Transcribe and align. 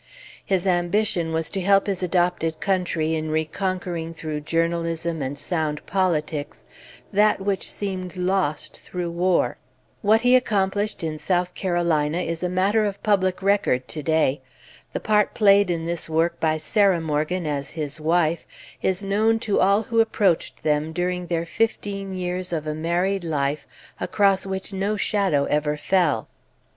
His 0.43 0.65
ambition 0.65 1.31
was 1.31 1.51
to 1.51 1.61
help 1.61 1.85
his 1.85 2.01
adopted 2.01 2.59
country 2.59 3.13
in 3.13 3.29
reconquering 3.29 4.15
through 4.15 4.39
journalism 4.41 5.21
and 5.21 5.37
sound 5.37 5.85
politics 5.85 6.65
that 7.13 7.39
which 7.39 7.69
seemed 7.69 8.15
lost 8.17 8.79
through 8.79 9.11
war. 9.11 9.57
What 10.01 10.21
he 10.21 10.35
accomplished 10.35 11.03
in 11.03 11.19
South 11.19 11.53
Carolina 11.53 12.17
is 12.17 12.41
a 12.41 12.49
matter 12.49 12.83
of 12.83 13.03
public 13.03 13.43
record 13.43 13.87
to 13.89 14.01
day. 14.01 14.41
The 14.91 14.99
part 14.99 15.35
played 15.35 15.69
in 15.69 15.85
this 15.85 16.09
work 16.09 16.39
by 16.39 16.57
Sarah 16.57 16.99
Morgan 16.99 17.45
as 17.45 17.69
his 17.69 18.01
wife 18.01 18.47
is 18.81 19.03
known 19.03 19.37
to 19.41 19.59
all 19.59 19.83
who 19.83 19.99
approached 19.99 20.63
them 20.63 20.93
during 20.93 21.27
their 21.27 21.45
fifteen 21.45 22.15
years 22.15 22.51
of 22.51 22.65
a 22.65 22.73
married 22.73 23.23
life 23.23 23.67
across 23.99 24.47
which 24.47 24.73
no 24.73 24.97
shadow 24.97 25.43
ever 25.45 25.77
fell. 25.77 26.27